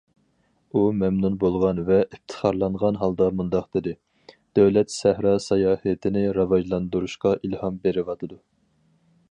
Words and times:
ئۇ 0.71 0.79
مەمنۇن 1.01 1.35
بولغان 1.43 1.81
ۋە 1.89 1.97
ئىپتىخارلانغان 2.05 2.97
ھالدا 3.01 3.27
مۇنداق 3.41 3.67
دېدى: 3.77 3.93
دۆلەت 4.61 4.95
سەھرا 4.95 5.35
ساياھىتىنى 5.49 6.27
راۋاجلاندۇرۇشقا 6.41 7.37
ئىلھام 7.41 7.81
بېرىۋاتىدۇ. 7.87 8.45